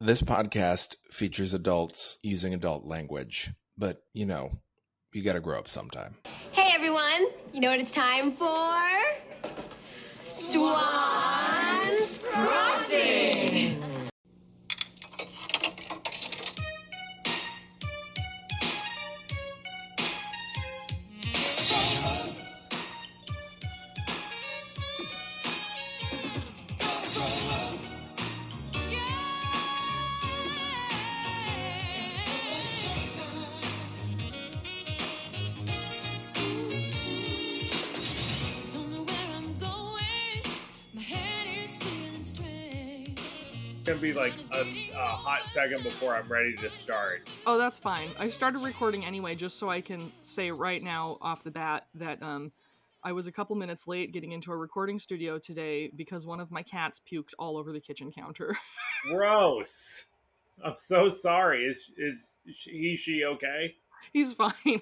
[0.00, 4.50] This podcast features adults using adult language, but you know,
[5.14, 6.16] you gotta grow up sometime.
[6.52, 8.76] Hey everyone, you know what it's time for?
[10.20, 12.20] Swans!
[43.86, 44.62] Gonna be like a,
[44.96, 47.30] a hot second before I'm ready to start.
[47.46, 48.08] Oh, that's fine.
[48.18, 52.20] I started recording anyway, just so I can say right now off the bat that
[52.20, 52.50] um,
[53.04, 56.50] I was a couple minutes late getting into a recording studio today because one of
[56.50, 58.58] my cats puked all over the kitchen counter.
[59.08, 60.06] Gross.
[60.64, 61.62] I'm so sorry.
[61.62, 63.76] Is is he she okay?
[64.12, 64.80] he's fine.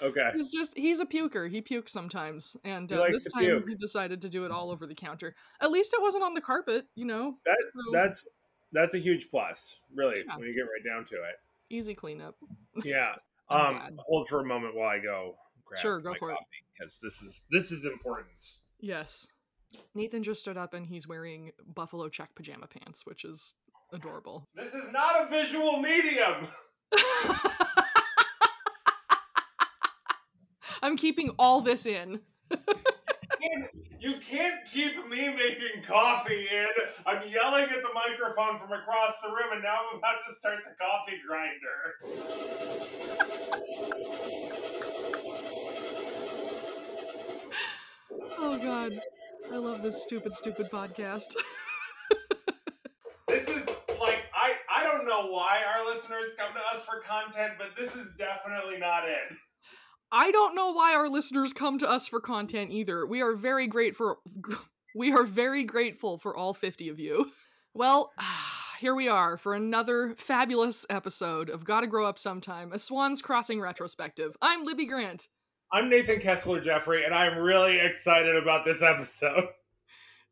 [0.00, 0.30] Okay.
[0.34, 1.50] He's just he's a puker.
[1.50, 3.68] He pukes sometimes, and uh, this time puke.
[3.68, 5.34] he decided to do it all over the counter.
[5.60, 7.36] At least it wasn't on the carpet, you know.
[7.44, 8.28] That So, that's
[8.72, 10.36] that's a huge plus, really, Yeah.
[10.36, 11.36] when you get right down to it.
[11.70, 12.36] easy cleanup.
[12.84, 13.14] Yeah.
[13.48, 13.96] Um glad.
[14.06, 16.34] hold for a moment while I go grab Sure, go for it.
[16.34, 18.58] coffee because this is this is important.
[18.80, 19.26] Yes.
[19.94, 23.54] Nathan just stood up and he's wearing buffalo check pajama pants, which is
[23.92, 24.46] adorable.
[24.54, 26.48] This is not a visual medium.
[30.82, 32.20] I'm keeping all this in.
[33.42, 33.68] And
[34.00, 36.68] You can't keep me making coffee and
[37.06, 40.58] I'm yelling at the microphone from across the room and now I'm about to start
[40.64, 42.16] the coffee grinder.
[48.38, 48.92] Oh god.
[49.52, 51.34] I love this stupid, stupid podcast.
[53.28, 53.66] This is
[54.00, 57.94] like I I don't know why our listeners come to us for content, but this
[57.96, 59.36] is definitely not it.
[60.12, 63.06] I don't know why our listeners come to us for content either.
[63.06, 64.18] We are very great for
[64.94, 67.30] we are very grateful for all 50 of you.
[67.74, 68.12] Well,
[68.80, 73.60] here we are for another fabulous episode of Gotta Grow Up Sometime, a Swans Crossing
[73.60, 74.36] retrospective.
[74.40, 75.28] I'm Libby Grant.
[75.72, 79.48] I'm Nathan Kessler Jeffrey, and I'm really excited about this episode.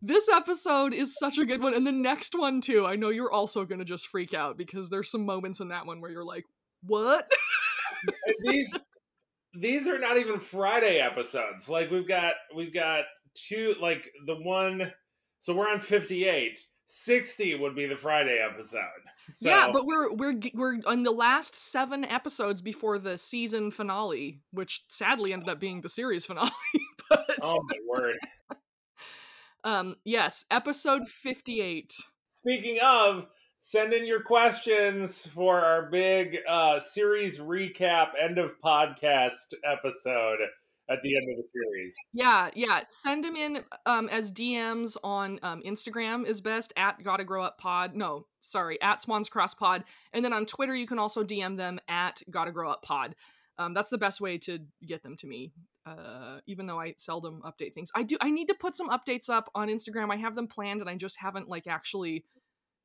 [0.07, 2.85] This episode is such a good one, and the next one too.
[2.85, 6.03] I know you're also gonna just freak out because there's some moments in that one
[6.03, 6.45] where you're like,
[6.83, 7.33] "What?"
[8.43, 8.77] These
[9.59, 11.69] these are not even Friday episodes.
[11.69, 13.05] Like we've got we've got
[13.35, 14.93] two like the one
[15.41, 16.59] so we're on 58.
[16.87, 18.81] 60 would be the Friday episode.
[19.29, 24.41] So, yeah, but we're we're we're on the last seven episodes before the season finale,
[24.53, 26.51] which sadly ended up being the series finale.
[27.09, 28.17] but oh my word.
[29.65, 31.95] um, yes, episode fifty-eight.
[32.37, 33.27] Speaking of,
[33.65, 40.37] send in your questions for our big uh, series recap end of podcast episode
[40.91, 41.97] at the end of the series.
[42.13, 42.83] Yeah, yeah.
[42.91, 47.57] Send them in um, as DMs on um, Instagram is best at Gotta Grow Up
[47.57, 47.95] Pod.
[47.95, 51.81] No, sorry, at Swans Cross Pod, and then on Twitter you can also DM them
[51.89, 53.15] at Gotta Grow Up Pod.
[53.57, 55.53] Um, that's the best way to get them to me.
[55.87, 58.19] Uh, even though I seldom update things, I do.
[58.21, 60.13] I need to put some updates up on Instagram.
[60.13, 62.27] I have them planned, and I just haven't like actually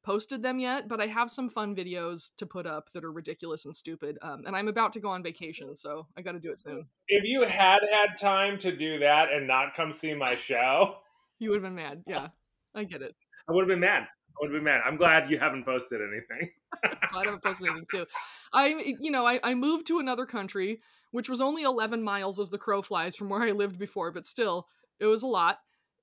[0.04, 0.88] posted them yet.
[0.88, 4.18] But I have some fun videos to put up that are ridiculous and stupid.
[4.22, 6.88] Um, and I'm about to go on vacation, so I got to do it soon.
[7.08, 10.96] If you had had time to do that and not come see my show,
[11.40, 12.04] You would have been mad.
[12.06, 12.28] Yeah,
[12.76, 13.16] I get it.
[13.48, 14.04] I would have been mad.
[14.04, 14.82] I would have been mad.
[14.86, 16.52] I'm glad you haven't posted anything.
[17.14, 18.06] I haven't posted anything too.
[18.54, 22.50] I, you know, I, I moved to another country, which was only 11 miles as
[22.50, 24.68] the crow flies from where I lived before, but still,
[25.00, 25.60] it was a lot.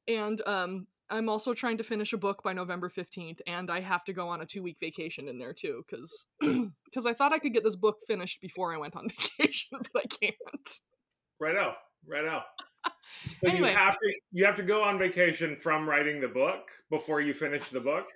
[0.08, 4.04] And um, I'm also trying to finish a book by November 15th, and I have
[4.04, 7.38] to go on a two week vacation in there too, because because I thought I
[7.38, 9.08] could get this book finished before I went on
[9.38, 10.70] vacation, but I can't.
[11.40, 11.74] Right out.
[12.06, 12.44] Right out.
[13.28, 13.70] So Anyway.
[13.70, 17.32] you have to you have to go on vacation from writing the book before you
[17.34, 18.06] finish the book.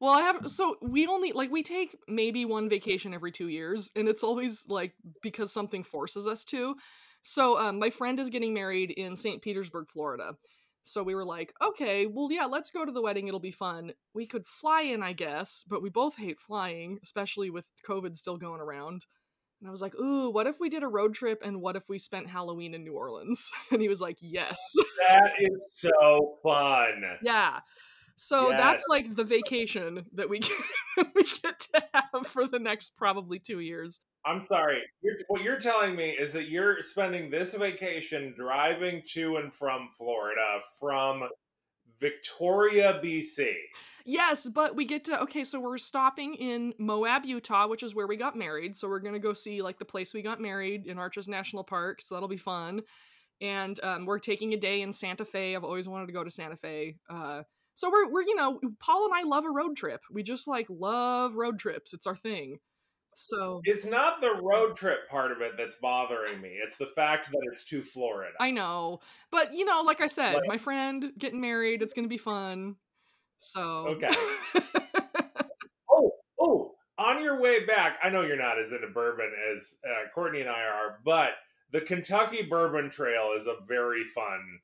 [0.00, 3.90] Well, I have so we only like we take maybe one vacation every 2 years
[3.96, 6.76] and it's always like because something forces us to.
[7.22, 9.42] So um my friend is getting married in St.
[9.42, 10.36] Petersburg, Florida.
[10.86, 13.26] So we were like, "Okay, well yeah, let's go to the wedding.
[13.26, 13.92] It'll be fun.
[14.14, 18.36] We could fly in, I guess, but we both hate flying, especially with COVID still
[18.36, 19.04] going around."
[19.60, 21.88] And I was like, "Ooh, what if we did a road trip and what if
[21.88, 24.58] we spent Halloween in New Orleans?" And he was like, "Yes."
[25.08, 27.02] That is so fun.
[27.22, 27.60] Yeah.
[28.16, 28.58] So Yes.
[28.58, 30.52] that's like the vacation that we get,
[31.14, 34.00] we get to have for the next probably two years.
[34.26, 34.82] I'm sorry.
[35.02, 39.88] You're, what you're telling me is that you're spending this vacation driving to and from
[39.96, 41.22] Florida from
[42.00, 43.52] Victoria, BC.
[44.04, 48.06] Yes, but we get to okay, so we're stopping in Moab, Utah, which is where
[48.06, 48.76] we got married.
[48.76, 52.00] So we're gonna go see like the place we got married in Arches National Park.
[52.02, 52.82] So that'll be fun.
[53.40, 55.56] And um, we're taking a day in Santa Fe.
[55.56, 56.96] I've always wanted to go to Santa Fe.
[57.10, 57.42] Uh,
[57.74, 60.02] so we're we're you know Paul and I love a road trip.
[60.10, 61.92] We just like love road trips.
[61.92, 62.58] It's our thing.
[63.18, 66.58] So It's not the road trip part of it that's bothering me.
[66.62, 68.34] It's the fact that it's to Florida.
[68.38, 71.80] I know, but you know, like I said, Like- my friend getting married.
[71.80, 72.76] It's gonna be fun.
[73.38, 73.62] So
[73.96, 74.10] Okay.
[75.90, 80.10] Oh, oh, on your way back, I know you're not as into bourbon as uh,
[80.14, 81.30] Courtney and I are, but
[81.72, 84.60] the Kentucky Bourbon Trail is a very fun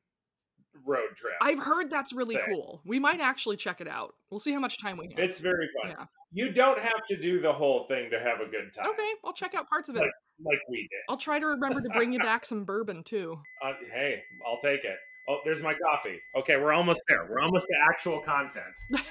[0.84, 1.34] road trip.
[1.40, 2.44] I've heard that's really thing.
[2.48, 2.80] cool.
[2.84, 4.14] We might actually check it out.
[4.30, 5.18] We'll see how much time we have.
[5.18, 5.90] It's very fun.
[5.98, 6.04] Yeah.
[6.32, 9.34] You don't have to do the whole thing to have a good time, Okay, I'll
[9.34, 10.00] check out parts of it.
[10.00, 10.10] Like-
[10.44, 10.98] like we did.
[11.08, 13.38] I'll try to remember to bring you back some bourbon too.
[13.64, 14.96] Uh, hey, I'll take it.
[15.28, 16.18] Oh, there's my coffee.
[16.36, 17.28] Okay, we're almost there.
[17.30, 18.76] We're almost to actual content.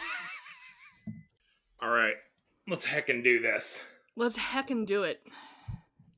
[1.82, 2.16] All right,
[2.68, 3.88] let's heckin' do this.
[4.18, 5.22] Let's heckin' do it.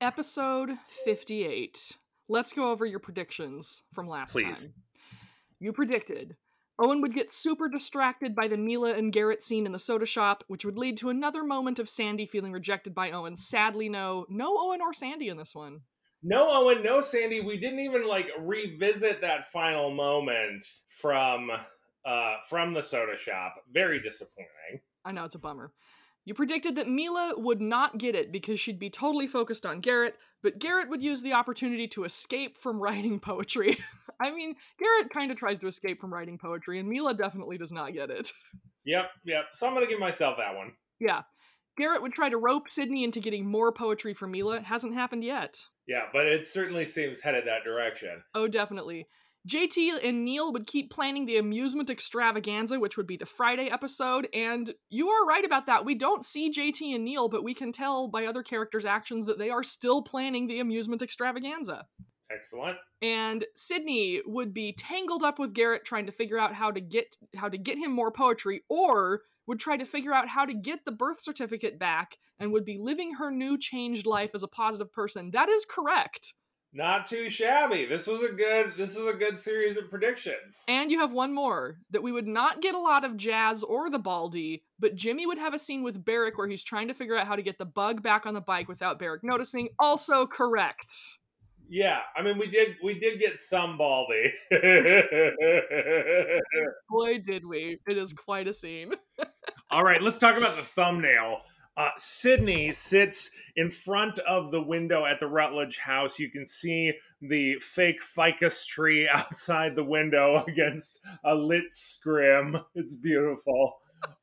[0.02, 0.72] Episode
[1.06, 1.98] 58.
[2.28, 4.66] Let's go over your predictions from last Please.
[4.66, 4.74] time.
[5.64, 6.36] You predicted
[6.78, 10.44] Owen would get super distracted by the Mila and Garrett scene in the soda shop,
[10.48, 13.38] which would lead to another moment of Sandy feeling rejected by Owen.
[13.38, 15.80] Sadly, no, no Owen or Sandy in this one.
[16.22, 17.40] No, Owen, no, Sandy.
[17.40, 21.50] We didn't even like revisit that final moment from
[22.06, 23.56] uh from the soda shop.
[23.72, 24.82] Very disappointing.
[25.06, 25.72] I know it's a bummer.
[26.26, 30.16] You predicted that Mila would not get it because she'd be totally focused on Garrett,
[30.42, 33.78] but Garrett would use the opportunity to escape from writing poetry.
[34.22, 37.72] I mean, Garrett kind of tries to escape from writing poetry, and Mila definitely does
[37.72, 38.32] not get it.
[38.86, 39.46] Yep, yep.
[39.54, 40.74] So I'm gonna give myself that one.
[41.00, 41.22] Yeah.
[41.78, 44.58] Garrett would try to rope Sydney into getting more poetry from Mila.
[44.58, 45.58] It hasn't happened yet.
[45.88, 48.24] Yeah, but it certainly seems headed that direction.
[48.36, 49.08] Oh, definitely.
[49.48, 54.28] JT and Neil would keep planning the amusement extravaganza, which would be the Friday episode,
[54.34, 55.84] and you are right about that.
[55.84, 59.38] We don't see JT and Neil, but we can tell by other characters' actions that
[59.38, 61.88] they are still planning the amusement extravaganza.
[62.32, 62.78] Excellent.
[63.02, 67.18] And Sydney would be tangled up with Garrett trying to figure out how to get
[67.36, 70.86] how to get him more poetry, or would try to figure out how to get
[70.86, 74.92] the birth certificate back and would be living her new changed life as a positive
[74.92, 75.32] person.
[75.32, 76.34] That is correct.
[76.76, 77.86] Not too shabby.
[77.86, 78.74] This was a good.
[78.76, 80.64] This is a good series of predictions.
[80.68, 83.92] And you have one more that we would not get a lot of Jazz or
[83.92, 87.16] the Baldy, but Jimmy would have a scene with Barrick where he's trying to figure
[87.16, 89.70] out how to get the bug back on the bike without Barrick noticing.
[89.78, 90.92] Also correct.
[91.70, 92.76] Yeah, I mean, we did.
[92.84, 94.34] We did get some Baldy.
[96.90, 97.80] Boy, did we.
[97.88, 98.94] It is quite a scene.
[99.72, 101.40] All right, let's talk about the thumbnail.
[101.76, 106.20] Uh, Sydney sits in front of the window at the Rutledge house.
[106.20, 112.58] You can see the fake ficus tree outside the window against a lit scrim.
[112.76, 113.74] It's beautiful.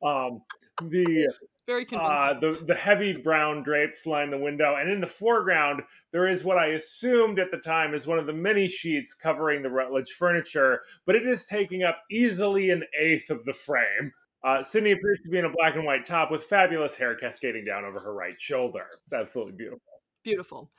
[0.03, 0.43] Um,
[0.81, 1.33] the
[1.67, 2.15] Very convincing.
[2.15, 5.81] uh, the the heavy brown drapes line the window, and in the foreground
[6.11, 9.63] there is what I assumed at the time is one of the many sheets covering
[9.63, 14.11] the Rutledge furniture, but it is taking up easily an eighth of the frame.
[14.43, 17.63] Uh, Sydney appears to be in a black and white top with fabulous hair cascading
[17.63, 18.85] down over her right shoulder.
[19.03, 20.01] It's absolutely beautiful.
[20.23, 20.71] Beautiful.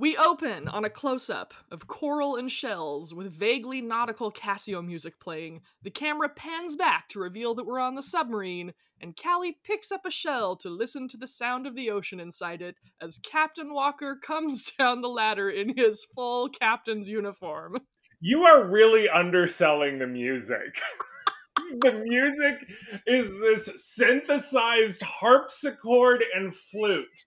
[0.00, 5.18] We open on a close up of coral and shells with vaguely nautical Casio music
[5.18, 5.62] playing.
[5.82, 10.06] The camera pans back to reveal that we're on the submarine, and Callie picks up
[10.06, 14.16] a shell to listen to the sound of the ocean inside it as Captain Walker
[14.22, 17.78] comes down the ladder in his full captain's uniform.
[18.20, 20.80] You are really underselling the music.
[21.80, 22.70] the music
[23.06, 27.24] is this synthesized harpsichord and flute.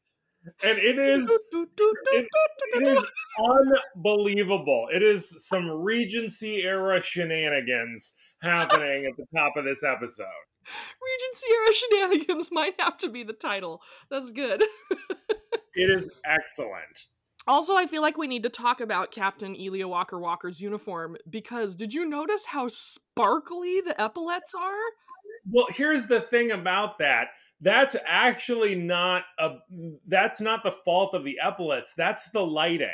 [0.64, 1.24] And it is
[1.54, 2.28] it,
[2.74, 3.06] it is
[3.96, 4.88] unbelievable.
[4.92, 10.26] It is some Regency era shenanigans happening at the top of this episode.
[11.04, 13.82] Regency era shenanigans might have to be the title.
[14.10, 14.64] That's good.
[15.74, 17.08] It is excellent.
[17.48, 21.76] Also, I feel like we need to talk about Captain Elia Walker Walker's uniform because
[21.76, 24.78] did you notice how sparkly the epaulets are?
[25.50, 27.30] Well, here's the thing about that.
[27.60, 29.58] That's actually not a
[30.08, 31.94] that's not the fault of the epaulets.
[31.96, 32.90] That's the lighting.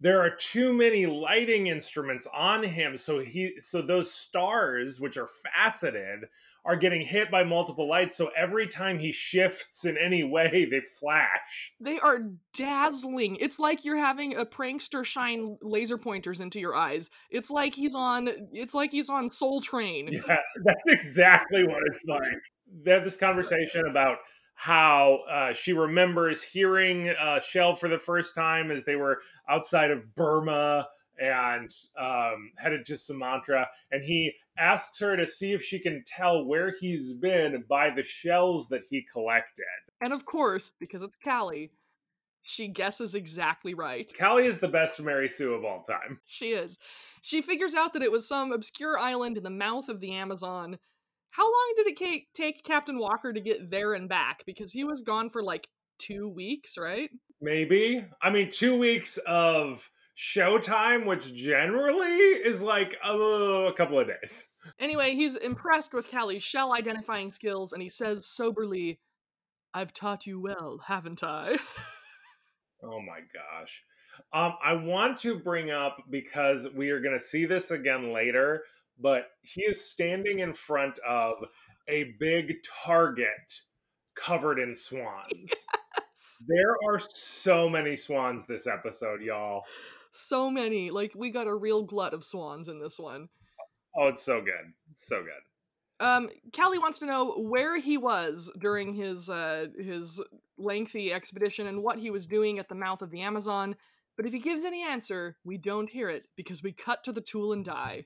[0.00, 5.28] There are too many lighting instruments on him, so he so those stars, which are
[5.54, 6.24] faceted,
[6.64, 8.16] are getting hit by multiple lights.
[8.16, 11.74] So every time he shifts in any way, they flash.
[11.80, 12.20] They are
[12.54, 13.36] dazzling.
[13.40, 17.10] It's like you're having a prankster shine laser pointers into your eyes.
[17.30, 20.08] It's like he's on it's like he's on Soul Train.
[20.28, 22.22] Yeah, that's exactly what it's like.
[22.84, 24.18] They have this conversation about
[24.54, 29.90] how uh, she remembers hearing uh, Shell for the first time as they were outside
[29.90, 30.86] of Burma
[31.18, 36.44] and um, headed to Sumatra, and he asks her to see if she can tell
[36.44, 39.64] where he's been by the shells that he collected.
[40.00, 41.72] And of course, because it's Callie,
[42.42, 44.12] she guesses exactly right.
[44.18, 46.20] Callie is the best Mary Sue of all time.
[46.24, 46.78] She is.
[47.22, 50.78] She figures out that it was some obscure island in the mouth of the Amazon.
[51.30, 54.44] How long did it take Captain Walker to get there and back?
[54.44, 57.10] Because he was gone for like two weeks, right?
[57.40, 58.04] Maybe.
[58.20, 59.88] I mean, two weeks of
[60.22, 64.50] showtime, which generally is like uh, a couple of days.
[64.78, 69.00] Anyway, he's impressed with Callie's shell identifying skills and he says soberly,
[69.74, 71.58] I've taught you well, haven't I?
[72.84, 73.84] Oh my gosh.
[74.32, 78.64] Um, I want to bring up because we are going to see this again later,
[79.00, 81.44] but he is standing in front of
[81.88, 83.60] a big target
[84.16, 85.52] covered in swans.
[86.48, 89.62] There are so many swans this episode, y'all.
[90.12, 90.90] So many.
[90.90, 93.28] Like, we got a real glut of swans in this one.
[93.96, 94.72] Oh, it's so good.
[94.94, 96.06] So good.
[96.06, 100.20] Um, Callie wants to know where he was during his uh his
[100.58, 103.76] lengthy expedition and what he was doing at the mouth of the Amazon.
[104.16, 107.20] But if he gives any answer, we don't hear it because we cut to the
[107.20, 108.04] tool and die.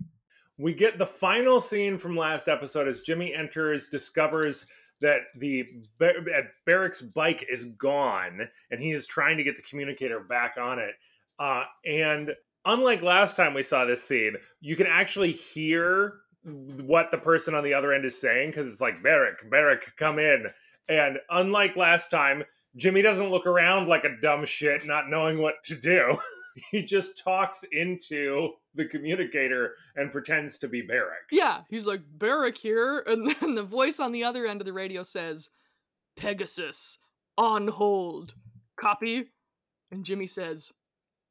[0.59, 4.67] We get the final scene from last episode as Jimmy enters, discovers
[5.01, 5.65] that the
[5.99, 6.15] Bar-
[6.65, 10.95] Barrick's bike is gone, and he is trying to get the communicator back on it.
[11.39, 12.33] Uh, and
[12.65, 16.15] unlike last time we saw this scene, you can actually hear
[16.45, 20.19] what the person on the other end is saying because it's like Barrick, Barrick, come
[20.19, 20.47] in.
[20.89, 22.45] And unlike last time,
[22.77, 26.17] Jimmy doesn't look around like a dumb shit, not knowing what to do.
[26.71, 31.25] he just talks into the communicator and pretends to be Barrick.
[31.31, 34.73] Yeah, he's like Barrick here, and then the voice on the other end of the
[34.73, 35.49] radio says,
[36.17, 36.99] "Pegasus
[37.37, 38.35] on hold,
[38.79, 39.33] copy."
[39.91, 40.73] And Jimmy says,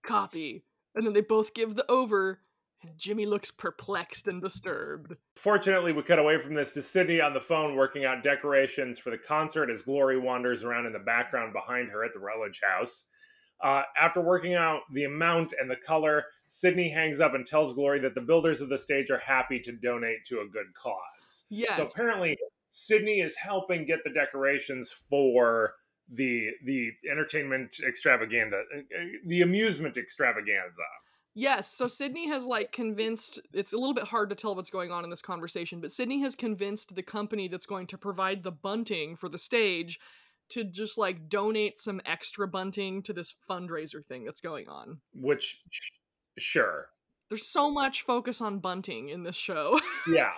[0.05, 2.39] "Copy." And then they both give the over,
[2.81, 5.15] and Jimmy looks perplexed and disturbed.
[5.35, 9.09] Fortunately, we cut away from this to Sydney on the phone working out decorations for
[9.09, 13.07] the concert as Glory wanders around in the background behind her at the Rutledge house.
[13.63, 17.99] Uh, after working out the amount and the color, Sydney hangs up and tells Glory
[18.01, 21.45] that the builders of the stage are happy to donate to a good cause.
[21.49, 21.77] Yes.
[21.77, 22.37] So apparently,
[22.69, 25.73] Sydney is helping get the decorations for
[26.11, 30.83] the the entertainment extravaganza, uh, uh, the amusement extravaganza.
[31.37, 34.91] Yes, so Sydney has like convinced it's a little bit hard to tell what's going
[34.91, 38.51] on in this conversation, but Sydney has convinced the company that's going to provide the
[38.51, 39.99] bunting for the stage
[40.49, 44.99] to just like donate some extra bunting to this fundraiser thing that's going on.
[45.13, 45.91] Which, sh-
[46.37, 46.87] sure,
[47.29, 49.79] There's so much focus on bunting in this show.
[50.07, 50.33] Yeah.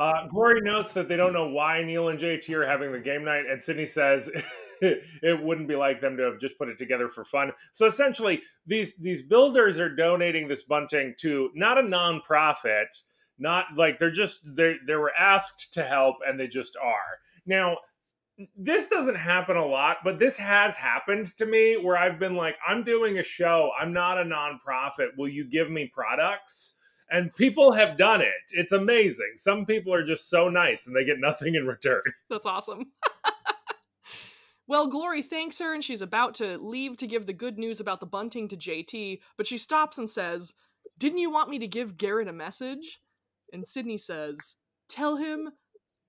[0.00, 0.26] Uh,
[0.62, 3.60] notes that they don't know why Neil and JT are having the game night, and
[3.60, 4.30] Sydney says
[4.80, 7.52] it wouldn't be like them to have just put it together for fun.
[7.72, 12.86] So essentially, these these builders are donating this bunting to not a nonprofit,
[13.38, 17.18] not like they're just they they were asked to help, and they just are.
[17.44, 17.76] Now,
[18.56, 22.56] this doesn't happen a lot, but this has happened to me where I've been like,
[22.66, 25.08] I'm doing a show, I'm not a nonprofit.
[25.18, 26.76] Will you give me products?
[27.10, 28.52] And people have done it.
[28.52, 29.32] It's amazing.
[29.36, 32.02] Some people are just so nice and they get nothing in return.
[32.30, 32.92] That's awesome.
[34.68, 38.00] well, Glory thanks her and she's about to leave to give the good news about
[38.00, 40.54] the bunting to JT, but she stops and says,
[40.98, 43.00] Didn't you want me to give Garrett a message?
[43.52, 44.56] And Sydney says,
[44.88, 45.50] Tell him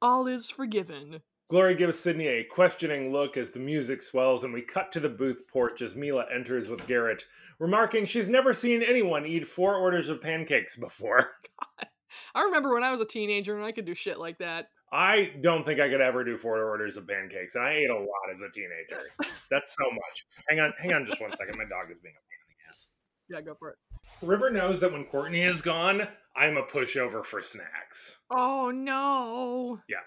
[0.01, 1.22] all is forgiven.
[1.51, 5.10] Glory gives Sydney a questioning look as the music swells, and we cut to the
[5.10, 7.25] Booth porch as Mila enters with Garrett,
[7.60, 11.17] remarking she's never seen anyone eat four orders of pancakes before.
[11.60, 11.89] God.
[12.34, 14.70] I remember when I was a teenager and I could do shit like that.
[14.93, 17.96] I don't think I could ever do four orders of pancakes, and I ate a
[17.96, 19.03] lot as a teenager.
[19.51, 20.25] That's so much.
[20.48, 21.58] Hang on, hang on just one second.
[21.58, 22.88] My dog is being a pain in the ass.
[23.29, 23.77] Yeah, go for it.
[24.22, 28.22] River knows that when Courtney is gone, I'm a pushover for snacks.
[28.29, 29.81] Oh no.
[29.89, 29.98] Yeah.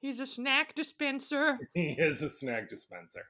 [0.00, 1.58] He's a snack dispenser.
[1.74, 3.26] He is a snack dispenser.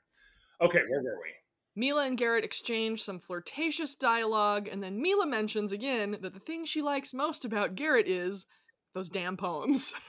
[0.61, 1.33] Okay, where were we?
[1.77, 6.65] Mila and Garrett exchange some flirtatious dialogue, and then Mila mentions again that the thing
[6.65, 8.47] she likes most about Garrett is
[8.95, 9.93] those damn poems.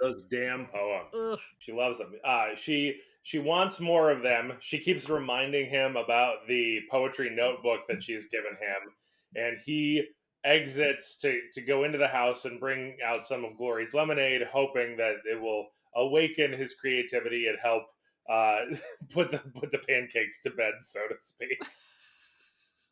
[0.00, 1.10] Those damn poems.
[1.16, 1.38] Ugh.
[1.58, 2.12] She loves them.
[2.24, 4.52] Uh, she she wants more of them.
[4.60, 8.92] She keeps reminding him about the poetry notebook that she's given him,
[9.34, 10.04] and he
[10.44, 14.96] exits to to go into the house and bring out some of Glory's lemonade, hoping
[14.96, 17.84] that it will awaken his creativity and help
[18.30, 18.60] uh,
[19.10, 21.62] put the put the pancakes to bed, so to speak.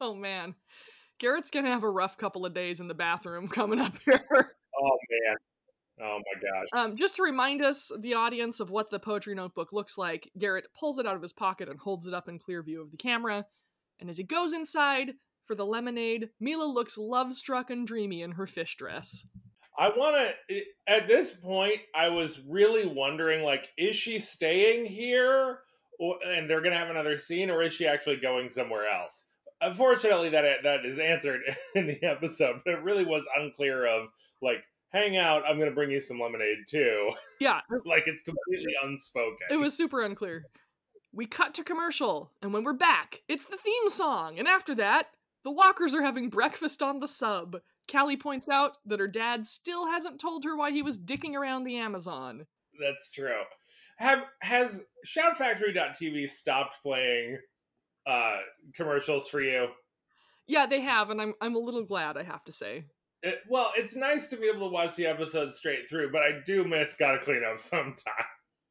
[0.02, 0.54] Oh man.
[1.18, 4.24] Garrett's gonna have a rough couple of days in the bathroom coming up here.
[4.32, 5.36] Oh man.
[6.02, 6.66] Oh my gosh.
[6.72, 10.68] Um, just to remind us, the audience, of what the poetry notebook looks like, Garrett
[10.74, 12.96] pulls it out of his pocket and holds it up in clear view of the
[12.96, 13.44] camera.
[13.98, 15.10] And as he goes inside
[15.50, 19.26] for the lemonade, Mila looks love struck and dreamy in her fish dress.
[19.76, 20.60] I want to.
[20.86, 25.58] At this point, I was really wondering, like, is she staying here,
[25.98, 29.26] or, and they're gonna have another scene, or is she actually going somewhere else?
[29.60, 31.40] Unfortunately, that uh, that is answered
[31.74, 33.86] in the episode, but it really was unclear.
[33.86, 34.06] Of
[34.40, 35.42] like, hang out.
[35.48, 37.10] I'm gonna bring you some lemonade too.
[37.40, 39.48] Yeah, like, it's completely unspoken.
[39.50, 40.44] it was super unclear.
[41.12, 44.38] We cut to commercial, and when we're back, it's the theme song.
[44.38, 45.06] And after that,
[45.44, 47.56] the Walkers are having breakfast on the sub.
[47.90, 51.64] Callie points out that her dad still hasn't told her why he was dicking around
[51.64, 52.46] the Amazon.
[52.80, 53.42] That's true.
[53.98, 57.38] Have has Shoutfactory.tv stopped playing
[58.06, 58.38] uh
[58.74, 59.68] commercials for you?
[60.46, 62.84] Yeah, they have, and I'm I'm a little glad, I have to say.
[63.22, 66.40] It, well, it's nice to be able to watch the episode straight through, but I
[66.46, 68.14] do miss Gotta Clean Up sometime.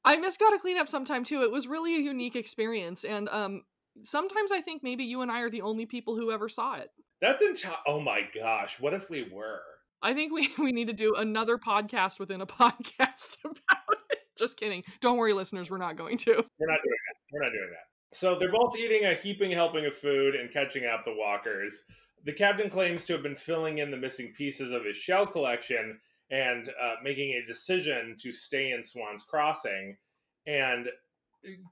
[0.04, 1.44] I miss Gotta Clean Up sometime too.
[1.44, 3.64] It was really a unique experience, and um,
[4.03, 6.89] sometimes I think maybe you and I are the only people who ever saw it.
[7.22, 7.75] That's entire.
[7.86, 9.62] Oh my gosh, what if we were?
[10.01, 14.20] I think we we need to do another podcast within a podcast about it.
[14.38, 14.84] Just kidding.
[15.01, 15.70] Don't worry, listeners.
[15.70, 16.32] We're not going to.
[16.32, 17.15] We're not doing that.
[17.32, 18.15] We're not doing that.
[18.15, 21.84] So they're both eating a heaping helping of food and catching up the walkers.
[22.25, 26.00] The captain claims to have been filling in the missing pieces of his shell collection
[26.32, 29.96] and uh, making a decision to stay in Swan's Crossing.
[30.48, 30.88] And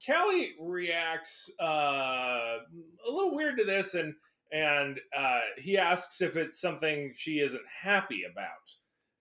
[0.06, 4.14] Callie reacts uh, a little weird to this, and
[4.50, 8.48] and uh, he asks if it's something she isn't happy about.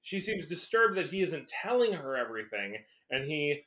[0.01, 2.77] She seems disturbed that he isn't telling her everything,
[3.09, 3.63] and he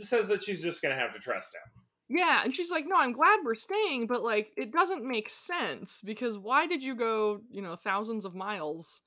[0.00, 2.16] says that she's just going to have to trust him.
[2.18, 6.00] Yeah, and she's like, "No, I'm glad we're staying, but like it doesn't make sense
[6.04, 9.02] because why did you go, you know, thousands of miles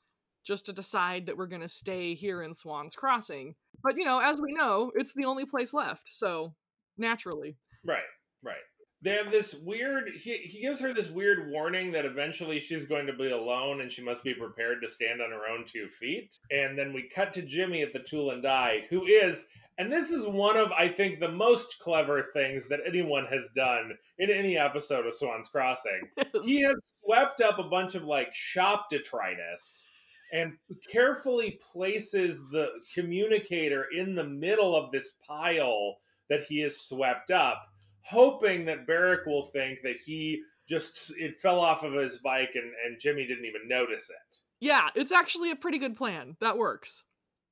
[0.45, 4.19] just to decide that we're going to stay here in Swan's Crossing?" But, you know,
[4.19, 6.53] as we know, it's the only place left, so
[6.98, 7.58] naturally.
[7.86, 8.04] Right,
[8.44, 8.58] right.
[9.04, 10.10] They have this weird.
[10.10, 13.92] He, he gives her this weird warning that eventually she's going to be alone and
[13.92, 16.34] she must be prepared to stand on her own two feet.
[16.52, 19.46] And then we cut to Jimmy at the Tool and Die, who is,
[19.78, 23.92] and this is one of, I think, the most clever things that anyone has done
[24.20, 26.02] in any episode of Swan's Crossing.
[26.44, 29.92] He has swept up a bunch of like shop detritus
[30.34, 30.53] and
[30.92, 35.98] carefully places the communicator in the middle of this pile
[36.29, 37.62] that he has swept up,
[38.01, 42.72] hoping that Barrick will think that he just it fell off of his bike and,
[42.86, 44.38] and Jimmy didn't even notice it.
[44.59, 46.38] yeah, it's actually a pretty good plan.
[46.40, 47.03] That works.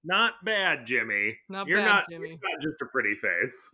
[0.03, 1.37] Not bad, Jimmy.
[1.49, 2.29] Not you're bad, not Jimmy.
[2.29, 3.69] you're not just a pretty face.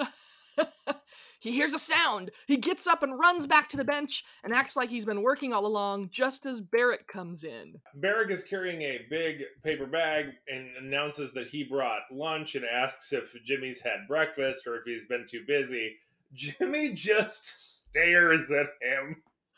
[1.39, 2.31] he hears a sound.
[2.47, 5.53] He gets up and runs back to the bench and acts like he's been working
[5.53, 7.75] all along just as Barrick comes in.
[7.95, 13.13] Barrick is carrying a big paper bag and announces that he brought lunch and asks
[13.13, 15.95] if Jimmy's had breakfast or if he's been too busy.
[16.33, 19.15] Jimmy just stares at him.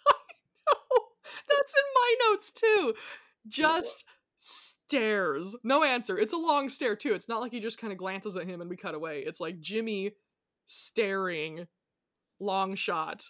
[0.08, 0.13] I
[0.68, 1.02] know.
[1.50, 2.94] That's in my notes too.
[3.48, 4.04] Just
[4.38, 5.56] stares.
[5.63, 6.18] No answer.
[6.18, 7.13] It's a long stare too.
[7.13, 9.24] It's not like he just kind of glances at him and we cut away.
[9.26, 10.12] It's like Jimmy
[10.69, 11.67] staring,
[12.39, 13.23] long shot.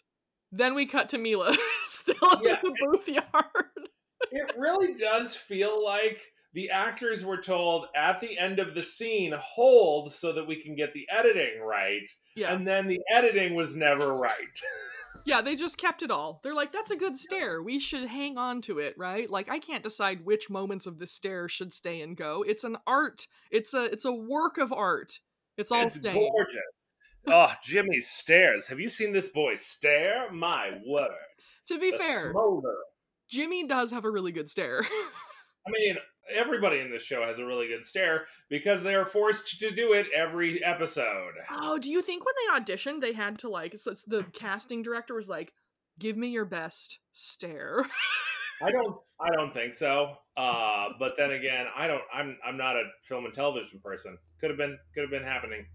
[0.52, 1.56] Then we cut to Mila,
[1.88, 2.58] still Yeah.
[2.64, 3.24] in the Booth yard.
[4.32, 6.22] It really does feel like
[6.54, 10.76] the actors were told at the end of the scene, hold so that we can
[10.76, 12.08] get the editing right.
[12.36, 12.54] Yeah.
[12.54, 14.34] And then the editing was never right.
[15.26, 16.40] Yeah, they just kept it all.
[16.44, 17.62] They're like, that's a good stare.
[17.62, 19.30] We should hang on to it, right?
[19.30, 22.44] Like I can't decide which moments of the stare should stay and go.
[22.48, 23.28] It's an art.
[23.52, 25.20] It's a it's a work of art.
[25.58, 26.16] It's all it's staying.
[26.36, 26.89] gorgeous.
[27.28, 28.68] Oh, Jimmy stares.
[28.68, 30.32] Have you seen this boy stare?
[30.32, 31.10] My word.
[31.68, 32.76] To be The fair, smolder.
[33.30, 34.82] Jimmy does have a really good stare.
[35.68, 35.98] I mean,
[36.34, 39.94] everybody in this show has a really good stare because they are forced to do
[39.94, 41.34] it every episode.
[41.52, 44.82] oh, do you think when they auditioned they had to like so it's the casting
[44.82, 45.54] director was like,
[46.00, 47.86] give me your best stare.
[48.62, 50.16] I don't I don't think so.
[50.36, 54.18] Uh, but then again, I don't I'm I'm not a film and television person.
[54.40, 55.66] Could have been could have been happening.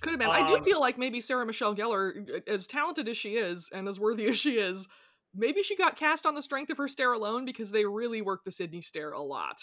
[0.00, 0.30] Could have been.
[0.30, 3.88] I do Um, feel like maybe Sarah Michelle Gellar, as talented as she is and
[3.88, 4.88] as worthy as she is,
[5.34, 8.44] maybe she got cast on the strength of her stare alone because they really work
[8.44, 9.60] the Sydney stare a lot.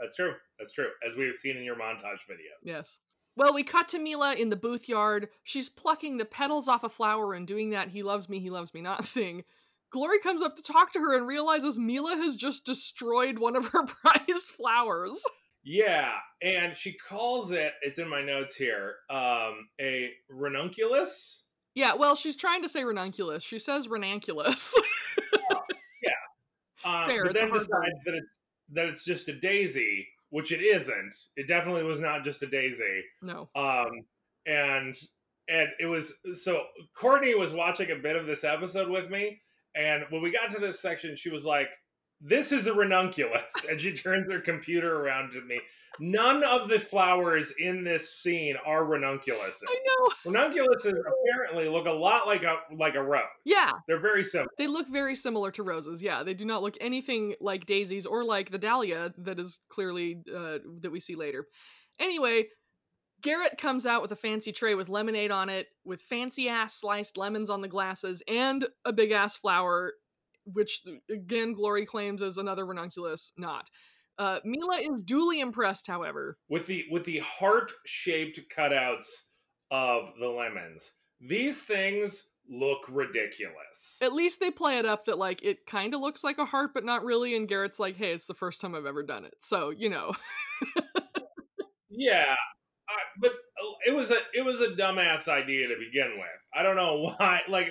[0.00, 0.34] That's true.
[0.58, 0.88] That's true.
[1.06, 2.50] As we've seen in your montage video.
[2.62, 2.98] Yes.
[3.36, 5.28] Well, we cut to Mila in the Booth yard.
[5.44, 8.74] She's plucking the petals off a flower and doing that he loves me, he loves
[8.74, 9.44] me not thing.
[9.90, 13.68] Glory comes up to talk to her and realizes Mila has just destroyed one of
[13.68, 15.22] her prized flowers.
[15.64, 21.46] Yeah, and she calls it, it's in my notes here, um, a ranunculus.
[21.74, 23.42] Yeah, well, she's trying to say ranunculus.
[23.42, 24.74] She says ranunculus.
[26.84, 28.38] Um, Fair, but then decides that it's
[28.72, 31.14] that it's just a daisy, which it isn't.
[31.36, 33.02] It definitely was not just a daisy.
[33.22, 33.48] no.
[33.54, 33.88] Um,
[34.46, 34.94] and
[35.48, 36.64] and it was so
[36.96, 39.40] Courtney was watching a bit of this episode with me,
[39.76, 41.70] and when we got to this section, she was like,
[42.22, 43.52] this is a ranunculus.
[43.68, 45.60] and she turns her computer around to me.
[46.00, 49.62] None of the flowers in this scene are ranunculuses.
[49.68, 50.32] I know.
[50.32, 53.24] Ranunculuses apparently look a lot like a like a rose.
[53.44, 53.72] Yeah.
[53.86, 54.48] They're very similar.
[54.56, 56.02] They look very similar to roses.
[56.02, 60.22] Yeah, they do not look anything like daisies or like the dahlia that is clearly
[60.34, 61.46] uh, that we see later.
[62.00, 62.46] Anyway,
[63.20, 67.16] Garrett comes out with a fancy tray with lemonade on it, with fancy ass sliced
[67.16, 69.92] lemons on the glasses, and a big ass flower,
[70.44, 73.32] which again Glory claims is another ranunculus.
[73.36, 73.68] Not.
[74.18, 76.36] Uh, Mila is duly impressed, however.
[76.48, 79.06] with the with the heart shaped cutouts
[79.70, 80.94] of the lemons.
[81.20, 83.98] These things look ridiculous.
[84.02, 86.72] At least they play it up that like it kind of looks like a heart,
[86.74, 87.34] but not really.
[87.36, 90.12] And Garrett's like, "Hey, it's the first time I've ever done it, so you know."
[91.90, 92.34] yeah,
[92.88, 96.28] uh, but uh, it was a it was a dumbass idea to begin with.
[96.54, 97.40] I don't know why.
[97.48, 97.68] Like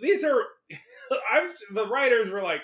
[0.00, 0.42] these are,
[1.32, 2.60] I've the writers were like,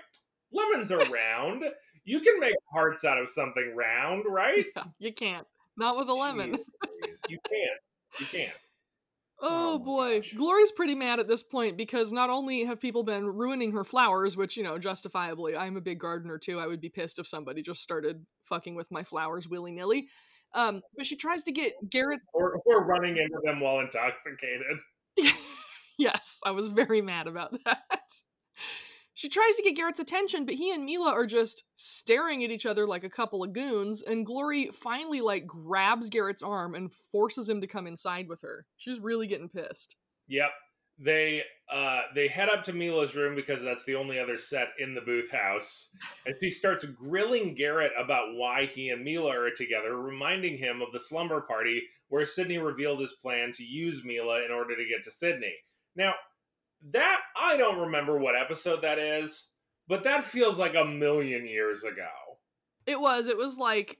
[0.52, 1.64] lemons are round.
[2.04, 4.64] You can make hearts out of something round, right?
[4.76, 5.46] Yeah, you can't.
[5.76, 6.52] Not with a lemon.
[6.52, 6.58] Jeez
[7.02, 8.20] Louise, you can't.
[8.20, 8.56] You can't.
[9.40, 10.16] Oh, Oh boy.
[10.18, 10.32] gosh.
[10.32, 14.36] Glory's pretty mad at this point because not only have people been ruining her flowers,
[14.36, 16.58] which, you know, justifiably, I'm a big gardener too.
[16.58, 20.08] I would be pissed if somebody just started fucking with my flowers willy nilly.
[20.54, 22.20] Um, but she tries to get Garrett.
[22.32, 24.78] Or, or running into them while intoxicated.
[25.98, 27.82] Yes, I was very mad about that.
[29.18, 32.64] She tries to get Garrett's attention, but he and Mila are just staring at each
[32.64, 37.48] other like a couple of goons, and Glory finally like grabs Garrett's arm and forces
[37.48, 38.64] him to come inside with her.
[38.76, 39.96] She's really getting pissed.
[40.28, 40.50] Yep.
[41.00, 44.94] They uh they head up to Mila's room because that's the only other set in
[44.94, 45.90] the Booth house.
[46.24, 50.92] And she starts grilling Garrett about why he and Mila are together, reminding him of
[50.92, 55.02] the slumber party where Sydney revealed his plan to use Mila in order to get
[55.04, 55.54] to Sydney.
[55.98, 56.14] Now,
[56.92, 59.50] that I don't remember what episode that is,
[59.88, 62.08] but that feels like a million years ago.
[62.86, 63.26] It was.
[63.26, 63.98] It was like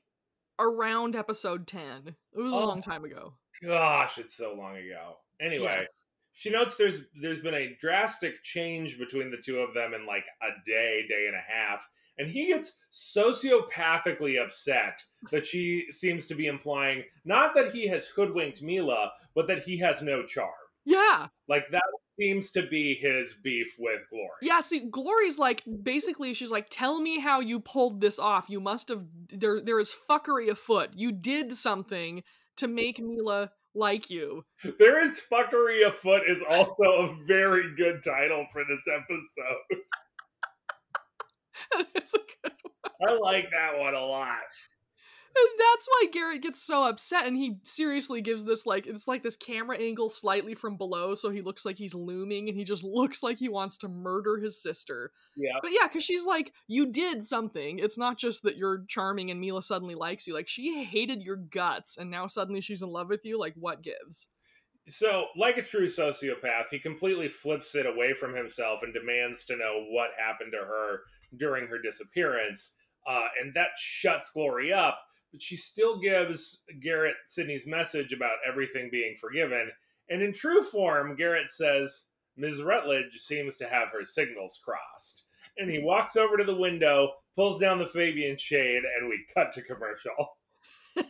[0.61, 2.07] around episode 10.
[2.07, 2.67] It was a Oh.
[2.67, 3.35] long time ago.
[3.63, 5.19] Gosh, it's so long ago.
[5.41, 5.89] Anyway, Yes.
[6.33, 10.27] she notes there's there's been a drastic change between the two of them in like
[10.41, 11.85] a day, day and a half,
[12.17, 18.07] and he gets sociopathically upset that she seems to be implying not that he has
[18.07, 20.53] hoodwinked Mila, but that he has no charm.
[20.89, 21.27] Yeah.
[21.49, 21.83] Like that
[22.19, 24.31] seems to be his beef with Glory.
[24.41, 28.47] Yeah, see, Glory's like basically she's like, tell me how you pulled this off.
[28.49, 30.91] You must have there there is fuckery afoot.
[30.95, 32.23] You did something
[32.57, 34.47] to make Mila like you.
[34.79, 39.83] There is fuckery afoot is also a very good title for this episode.
[41.95, 42.53] it's a good
[43.07, 44.39] I like that one a lot.
[45.37, 49.23] And that's why Garrett gets so upset and he seriously gives this like it's like
[49.23, 52.83] this camera angle slightly from below so he looks like he's looming and he just
[52.85, 55.13] looks like he wants to murder his sister.
[55.37, 55.59] Yeah.
[55.63, 57.79] But yeah, cuz she's like you did something.
[57.79, 60.35] It's not just that you're charming and Mila suddenly likes you.
[60.35, 63.39] Like she hated your guts and now suddenly she's in love with you.
[63.39, 64.29] Like what gives?
[64.89, 69.57] So, like a true sociopath, he completely flips it away from himself and demands to
[69.57, 71.01] know what happened to her
[71.37, 72.75] during her disappearance.
[73.07, 74.99] Uh, and that shuts Glory up,
[75.33, 79.71] but she still gives Garrett Sydney's message about everything being forgiven.
[80.09, 82.63] And in true form, Garrett says, Ms.
[82.63, 85.27] Rutledge seems to have her signals crossed.
[85.59, 89.53] And he walks over to the window, pulls down the Fabian shade, and we cut
[89.53, 90.39] to commercial.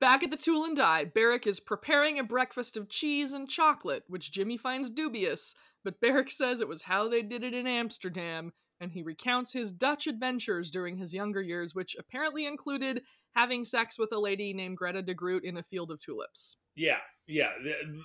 [0.00, 4.04] Back at the Tool and Die, Barrick is preparing a breakfast of cheese and chocolate,
[4.08, 8.52] which Jimmy finds dubious, but Barrick says it was how they did it in Amsterdam,
[8.82, 13.02] and he recounts his Dutch adventures during his younger years, which apparently included
[13.34, 16.56] having sex with a lady named Greta de Groot in a field of tulips.
[16.74, 17.50] Yeah, yeah.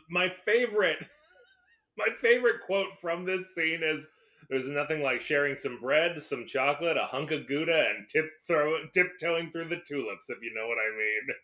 [0.10, 1.00] My favorite,
[1.98, 4.08] my favorite quote from this scene is,
[4.50, 8.78] "There's nothing like sharing some bread, some chocolate, a hunk of gouda, and tip throw
[8.94, 11.36] tiptoeing through the tulips." If you know what I mean,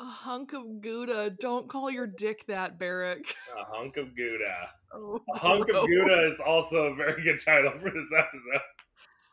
[0.00, 1.30] A hunk of Gouda.
[1.38, 3.34] Don't call your dick that, Barrick.
[3.60, 4.66] a hunk of gouda.
[4.94, 8.62] Oh, A hunk of gouda is also a very good title for this episode.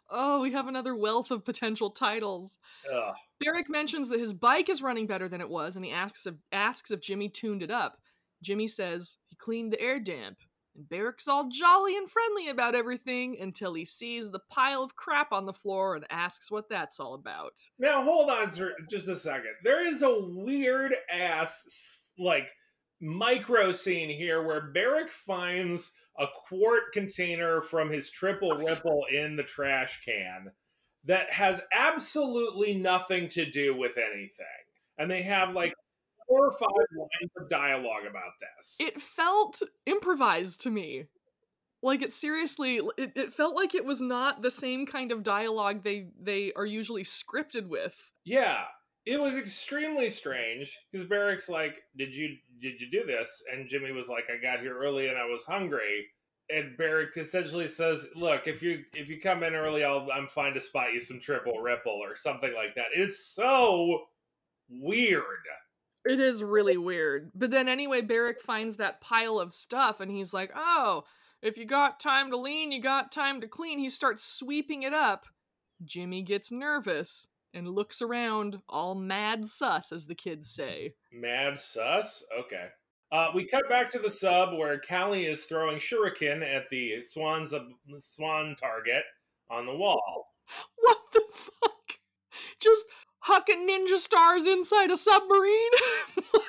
[0.09, 2.57] Oh, we have another wealth of potential titles.
[2.93, 3.15] Ugh.
[3.39, 6.35] Barrick mentions that his bike is running better than it was, and he asks if
[6.51, 7.97] asks if Jimmy tuned it up.
[8.43, 10.37] Jimmy says he cleaned the air damp,
[10.77, 15.31] and Barrick's all jolly and friendly about everything until he sees the pile of crap
[15.31, 17.59] on the floor and asks what that's all about.
[17.79, 19.55] Now hold on for just a second.
[19.63, 22.49] There is a weird ass like
[23.01, 29.43] micro scene here where Barrick finds a quart container from his triple ripple in the
[29.43, 30.51] trash can
[31.05, 34.45] that has absolutely nothing to do with anything.
[34.97, 35.73] And they have like
[36.27, 38.77] four or five lines of dialogue about this.
[38.79, 41.05] It felt improvised to me.
[41.83, 45.83] Like it seriously, it, it felt like it was not the same kind of dialogue
[45.83, 48.11] they they are usually scripted with.
[48.25, 48.63] Yeah,
[49.05, 53.91] it was extremely strange because Barrick's like, "Did you did you do this?" And Jimmy
[53.91, 56.07] was like, "I got here early and I was hungry."
[56.49, 60.53] And Barrick essentially says, "Look, if you if you come in early, I'll I'm fine
[60.55, 64.07] to spot you some triple ripple or something like that." It's so
[64.67, 65.23] weird.
[66.07, 67.31] It is really weird.
[67.35, 71.03] But then anyway, Barrick finds that pile of stuff and he's like, "Oh,
[71.41, 74.93] if you got time to lean, you got time to clean." He starts sweeping it
[74.93, 75.25] up.
[75.83, 80.89] Jimmy gets nervous and looks around, all mad sus, as the kids say.
[81.11, 82.23] Mad sus.
[82.39, 82.67] Okay.
[83.11, 87.53] Uh, we cut back to the sub where Callie is throwing shuriken at the Swans
[87.97, 89.03] Swan target
[89.49, 90.33] on the wall.
[90.77, 91.99] What the fuck?
[92.59, 92.85] Just
[93.27, 95.71] hucking ninja stars inside a submarine?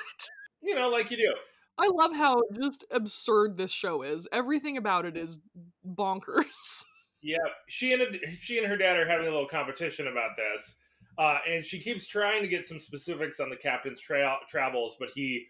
[0.61, 1.33] You know, like you do.
[1.77, 4.27] I love how just absurd this show is.
[4.31, 5.39] Everything about it is
[5.85, 6.83] bonkers.
[7.21, 7.35] Yeah,
[7.67, 10.77] she and she and her dad are having a little competition about this,
[11.17, 15.09] uh, and she keeps trying to get some specifics on the captain's tra- travels, but
[15.13, 15.47] he,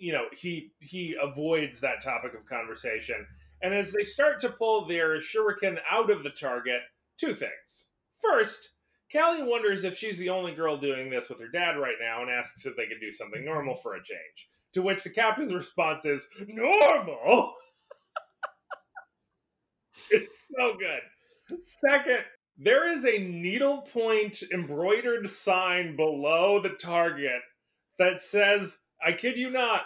[0.00, 3.24] you know, he he avoids that topic of conversation.
[3.62, 6.80] And as they start to pull their shuriken out of the target,
[7.18, 7.86] two things.
[8.20, 8.72] First,
[9.12, 12.30] Callie wonders if she's the only girl doing this with her dad right now, and
[12.30, 14.48] asks if they could do something normal for a change.
[14.74, 17.54] To which the captain's response is, "Normal."
[20.10, 21.00] It's so good.
[21.60, 22.24] Second,
[22.58, 27.40] there is a needlepoint embroidered sign below the target
[27.98, 29.82] that says, I kid you not,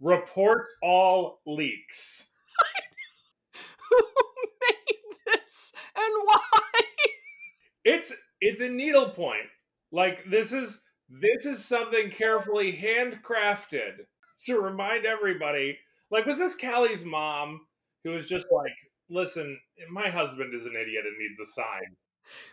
[0.00, 2.30] report all leaks.
[3.90, 3.96] Who
[4.62, 6.60] made this and why?
[7.84, 9.46] It's it's a needlepoint.
[9.92, 14.06] Like this is this is something carefully handcrafted
[14.46, 15.78] to remind everybody.
[16.10, 17.60] Like, was this Callie's mom
[18.04, 18.72] who was just like,
[19.08, 19.58] listen,
[19.90, 21.96] my husband is an idiot and needs a sign.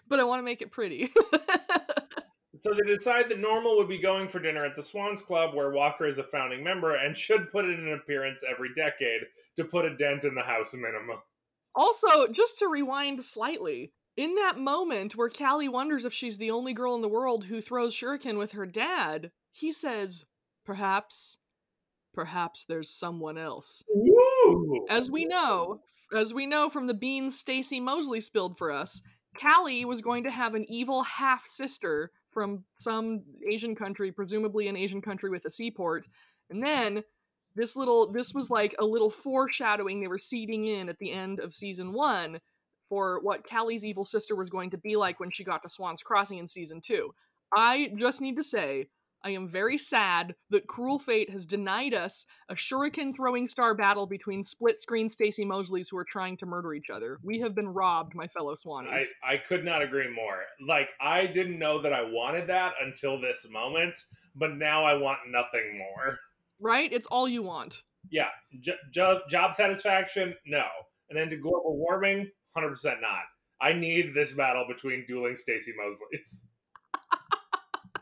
[0.07, 1.11] But I want to make it pretty.
[2.61, 5.71] So they decide that Normal would be going for dinner at the Swans Club, where
[5.71, 9.21] Walker is a founding member and should put in an appearance every decade
[9.55, 11.17] to put a dent in the house minimum.
[11.73, 16.73] also, just to rewind slightly, in that moment where Callie wonders if she's the only
[16.73, 20.25] girl in the world who throws shuriken with her dad, he says,
[20.65, 21.39] Perhaps,
[22.13, 23.83] perhaps there's someone else.
[23.89, 24.85] Woo!
[24.89, 25.81] As we know,
[26.15, 29.01] as we know from the beans Stacy Mosley spilled for us,
[29.39, 34.77] Callie was going to have an evil half sister from some Asian country, presumably an
[34.77, 36.05] Asian country with a seaport.
[36.49, 37.03] And then
[37.55, 41.39] this little this was like a little foreshadowing they were seeding in at the end
[41.39, 42.39] of season 1
[42.91, 46.03] for what Callie's evil sister was going to be like when she got to Swan's
[46.03, 47.09] Crossing in season 2.
[47.55, 48.87] I just need to say
[49.23, 54.07] I am very sad that Cruel Fate has denied us a shuriken throwing star battle
[54.07, 57.17] between split screen Stacy Mosleys who are trying to murder each other.
[57.23, 59.05] We have been robbed, my fellow Swannies.
[59.23, 60.41] I, I could not agree more.
[60.67, 63.93] Like, I didn't know that I wanted that until this moment,
[64.35, 66.17] but now I want nothing more.
[66.59, 66.91] Right?
[66.91, 67.83] It's all you want.
[68.09, 68.27] Yeah,
[68.59, 70.65] j- jo- job satisfaction, no.
[71.09, 73.23] An end to global warming, 100% not.
[73.61, 76.45] I need this battle between dueling Stacy Mosleys.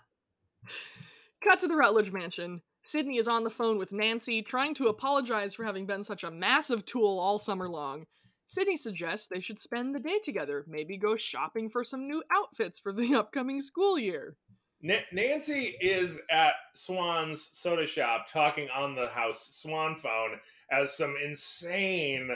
[1.44, 2.62] Cut to the Rutledge mansion.
[2.84, 6.32] Sydney is on the phone with Nancy, trying to apologize for having been such a
[6.32, 8.06] massive tool all summer long.
[8.48, 12.80] Sydney suggests they should spend the day together, maybe go shopping for some new outfits
[12.80, 14.36] for the upcoming school year.
[14.82, 20.40] Na- Nancy is at Swan's soda shop talking on the house Swan phone
[20.72, 22.30] as some insane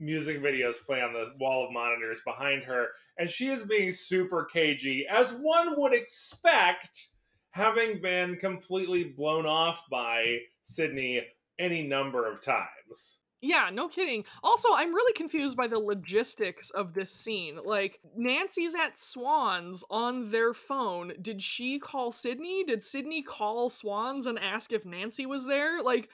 [0.00, 4.44] music videos play on the wall of monitors behind her, and she is being super
[4.44, 7.08] cagey, as one would expect,
[7.50, 11.22] having been completely blown off by Sydney
[11.58, 13.22] any number of times.
[13.42, 14.24] Yeah, no kidding.
[14.42, 17.58] Also, I'm really confused by the logistics of this scene.
[17.64, 21.14] Like, Nancy's at Swans on their phone.
[21.20, 22.64] Did she call Sydney?
[22.64, 25.82] Did Sydney call Swans and ask if Nancy was there?
[25.82, 26.10] Like,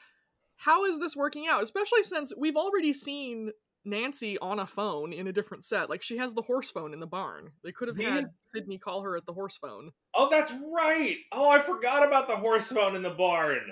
[0.55, 1.65] how is this working out?
[1.65, 3.51] Especially since we've already seen
[3.87, 5.89] Nancy on a phone in a different set.
[5.89, 7.51] Like, she has the horse phone in the barn.
[7.63, 9.91] They could have had Sydney call her at the horse phone.
[10.15, 11.17] Oh, that's right.
[11.33, 13.63] Oh, I forgot about the horse phone in the barn.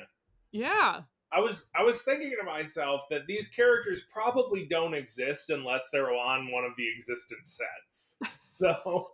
[0.53, 1.03] Yeah.
[1.33, 6.13] I was I was thinking to myself that these characters probably don't exist unless they're
[6.13, 8.21] on one of the existent sets.
[8.61, 9.11] So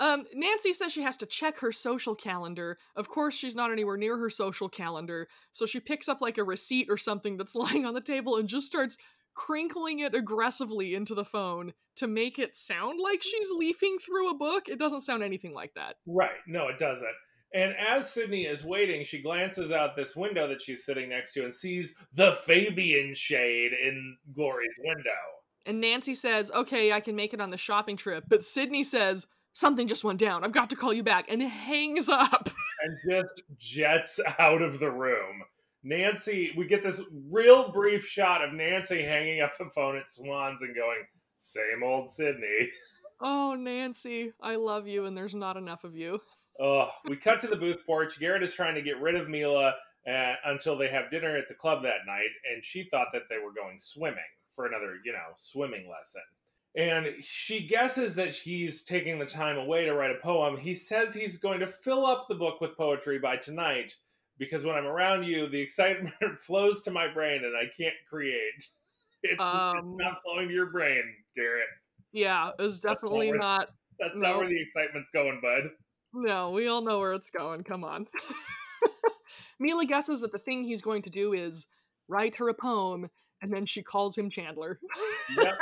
[0.00, 2.78] Um, Nancy says she has to check her social calendar.
[2.96, 6.44] Of course, she's not anywhere near her social calendar, so she picks up like a
[6.44, 8.96] receipt or something that's lying on the table and just starts
[9.34, 14.36] crinkling it aggressively into the phone to make it sound like she's leafing through a
[14.36, 14.68] book.
[14.68, 15.96] It doesn't sound anything like that.
[16.06, 16.30] Right.
[16.46, 17.08] No, it doesn't.
[17.52, 21.44] And as Sydney is waiting, she glances out this window that she's sitting next to
[21.44, 25.10] and sees the Fabian shade in Glory's window.
[25.64, 29.26] And Nancy says, "Okay, I can make it on the shopping trip." But Sydney says,
[29.54, 30.44] "Something just went down.
[30.44, 32.50] I've got to call you back." And hangs up.
[32.84, 35.42] and just jets out of the room.
[35.82, 40.62] Nancy, we get this real brief shot of Nancy hanging up the phone at Swans
[40.62, 41.04] and going,
[41.36, 42.70] same old Sydney.
[43.20, 46.20] Oh, Nancy, I love you and there's not enough of you.
[46.60, 48.18] Oh, we cut to the Booth porch.
[48.18, 49.72] Garrett is trying to get rid of Mila
[50.06, 53.38] uh, until they have dinner at the club that night, and she thought that they
[53.38, 54.18] were going swimming
[54.50, 56.22] for another, you know, swimming lesson.
[56.76, 60.56] And she guesses that he's taking the time away to write a poem.
[60.56, 63.94] He says he's going to fill up the book with poetry by tonight
[64.38, 68.66] because when I'm around you, the excitement flows to my brain and I can't create.
[69.26, 71.02] It's, Um, it's not flowing to your brain,
[71.34, 71.64] Garrett.
[72.12, 73.40] Yeah, it was That's definitely forward.
[73.40, 73.68] not.
[73.98, 75.70] That's not where the excitement's going, bud.
[76.12, 77.64] No, we all know where it's going.
[77.64, 78.06] Come on.
[79.58, 81.66] Mila guesses that the thing he's going to do is
[82.06, 83.08] write her a poem,
[83.40, 84.78] and then she calls him Chandler.
[85.38, 85.56] Yep.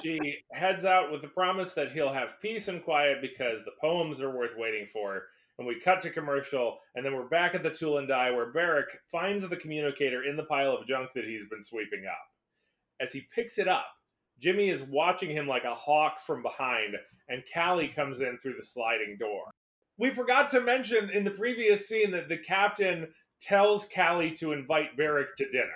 [0.00, 4.20] She heads out with the promise that he'll have peace and quiet because the poems
[4.20, 5.24] are worth waiting for.
[5.58, 8.52] And we cut to commercial, and then we're back at the Tool and Die where
[8.52, 12.18] Barrick finds the communicator in the pile of junk that he's been sweeping up.
[13.00, 13.86] As he picks it up,
[14.38, 16.96] Jimmy is watching him like a hawk from behind,
[17.28, 19.50] and Callie comes in through the sliding door.
[19.98, 23.08] We forgot to mention in the previous scene that the captain
[23.40, 25.68] tells Callie to invite Barrick to dinner.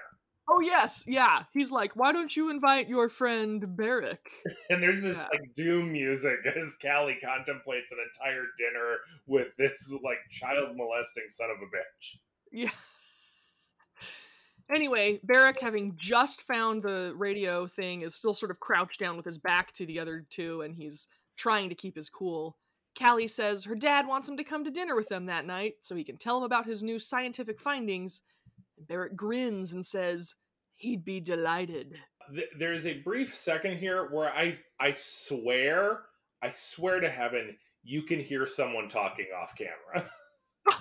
[0.48, 1.44] Oh, yes, yeah.
[1.52, 4.30] He's like, why don't you invite your friend Barrick?
[4.70, 5.26] And there's this Yeah.
[5.32, 11.50] like doom music as Callie contemplates an entire dinner with this like child molesting son
[11.50, 12.18] of a bitch.
[12.52, 12.70] Yeah.
[14.68, 19.24] Anyway, Barrick, having just found the radio thing, is still sort of crouched down with
[19.24, 21.06] his back to the other two, and he's
[21.37, 22.56] trying to keep his cool.
[22.98, 25.94] Callie says her dad wants him to come to dinner with them that night so
[25.94, 28.22] he can tell him about his new scientific findings.
[28.77, 30.35] And Barrick grins and says
[30.75, 31.95] he'd be delighted.
[32.59, 36.03] There is a brief second here where I I swear,
[36.43, 40.09] I swear to heaven, you can hear someone talking off camera.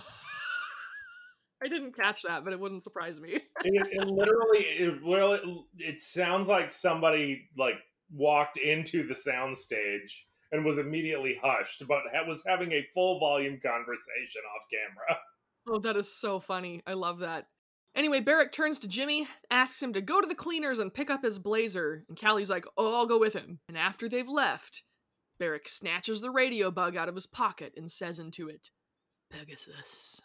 [1.64, 3.34] I didn't catch that, but it wouldn't surprise me.
[3.64, 7.76] it, it literally, it literally, it sounds like somebody like
[8.12, 10.12] walked into the soundstage
[10.52, 15.20] and was immediately hushed, but was having a full volume conversation off camera.
[15.68, 16.84] Oh, that is so funny.
[16.86, 17.48] I love that.
[17.96, 21.24] Anyway, Barrick turns to Jimmy, asks him to go to the cleaners and pick up
[21.24, 23.60] his blazer, and Callie's like, Oh, I'll go with him.
[23.70, 24.84] And after they've left,
[25.40, 28.70] Barrick snatches the radio bug out of his pocket and says into it,
[29.30, 30.22] Pegasus.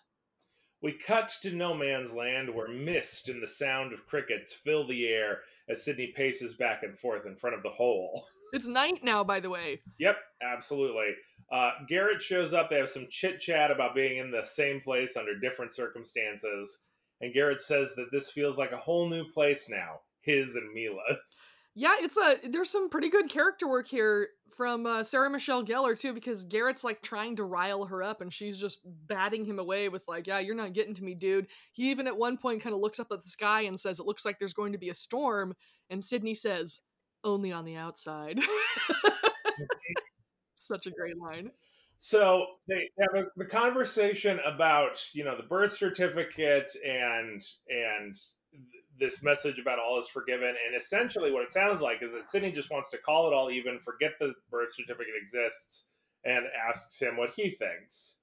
[0.82, 5.06] We cut to no man's land where mist and the sound of crickets fill the
[5.06, 8.24] air as Sydney paces back and forth in front of the hole.
[8.52, 9.80] It's night now, by the way.
[10.00, 11.10] yep, absolutely.
[11.52, 12.68] Uh, Garrett shows up.
[12.68, 16.80] They have some chit chat about being in the same place under different circumstances.
[17.20, 21.56] And Garrett says that this feels like a whole new place now, his and Mila's.
[21.76, 25.96] Yeah, it's a there's some pretty good character work here from uh, Sarah Michelle Gellar
[25.96, 29.88] too, because Garrett's like trying to rile her up, and she's just batting him away
[29.88, 32.74] with like, "Yeah, you're not getting to me, dude." He even at one point kind
[32.74, 34.88] of looks up at the sky and says, "It looks like there's going to be
[34.88, 35.54] a storm,"
[35.88, 36.80] and Sydney says,
[37.22, 38.40] "Only on the outside."
[40.56, 41.52] Such a great line.
[42.02, 48.16] So they have a, the conversation about you know the birth certificate and and
[48.98, 52.52] this message about all is forgiven, and essentially what it sounds like is that Sydney
[52.52, 55.88] just wants to call it all even, forget the birth certificate exists,
[56.24, 58.20] and asks him what he thinks.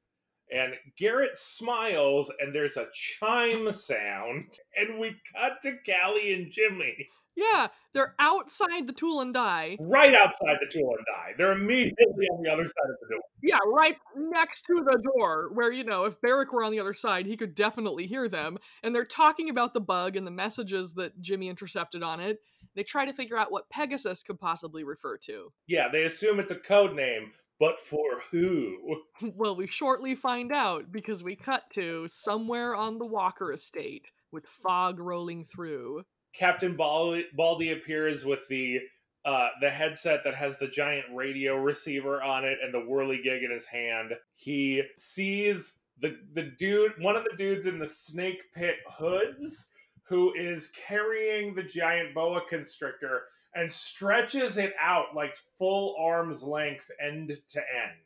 [0.52, 7.08] And Garrett smiles, and there's a chime sound, and we cut to Callie and Jimmy
[7.38, 9.78] Yeah, they're outside the tool and die.
[9.80, 11.34] right outside the tool and die.
[11.38, 13.22] They're immediately on the other side of the door.
[13.44, 16.96] Yeah, right next to the door, where, you know, if Barrick were on the other
[16.96, 18.58] side, he could definitely hear them.
[18.82, 22.40] And they're talking about the bug and the messages that Jimmy intercepted on it.
[22.76, 25.52] They try to figure out what Pegasus could possibly refer to.
[25.68, 28.98] Yeah, they assume it's a code name, but for who?
[29.36, 34.48] well, we shortly find out because we cut to somewhere on the Walker estate with
[34.48, 36.04] fog rolling through.
[36.34, 38.80] Captain Baldy, Baldy appears with the
[39.26, 43.52] uh, the headset that has the giant radio receiver on it and the whirligig in
[43.52, 44.14] his hand.
[44.36, 49.72] He sees the the dude, one of the dudes in the snake pit hoods,
[50.04, 53.24] who is carrying the giant boa constrictor
[53.54, 57.98] and stretches it out like full arm's length, end to end.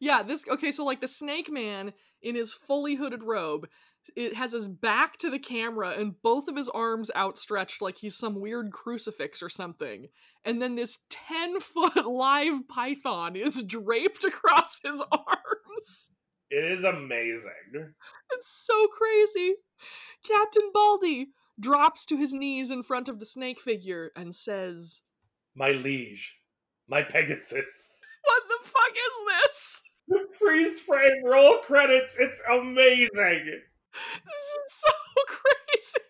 [0.00, 1.92] Yeah, this okay, so like the snake man
[2.22, 3.68] in his fully hooded robe,
[4.16, 8.16] it has his back to the camera and both of his arms outstretched like he's
[8.16, 10.08] some weird crucifix or something.
[10.44, 16.10] And then this 10 foot live python is draped across his arms.
[16.50, 17.50] It is amazing.
[18.32, 19.54] It's so crazy.
[20.26, 21.28] Captain Baldy
[21.58, 25.02] drops to his knees in front of the snake figure and says,
[25.56, 26.38] My liege,
[26.88, 28.04] my Pegasus.
[28.24, 29.82] What the fuck is this?
[30.38, 32.16] Freeze frame roll credits.
[32.18, 33.62] It's amazing.
[33.94, 34.92] This is so
[35.26, 36.04] crazy.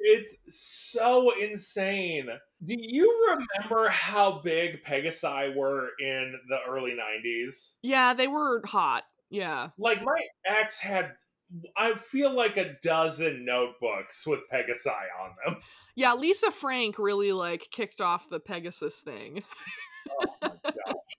[0.00, 2.28] It's so insane.
[2.64, 7.76] Do you remember how big Pegasi were in the early 90s?
[7.82, 9.04] Yeah, they were hot.
[9.30, 9.68] Yeah.
[9.78, 11.12] Like my ex had
[11.76, 15.62] I feel like a dozen notebooks with Pegasi on them.
[15.94, 19.44] Yeah, Lisa Frank really like kicked off the Pegasus thing.
[20.10, 21.18] Oh my gosh.